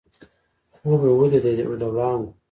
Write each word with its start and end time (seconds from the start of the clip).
خوب 0.73 0.99
مې 1.05 1.11
ولیدی 1.19 1.53
د 1.57 1.61
وړانګو 1.93 2.29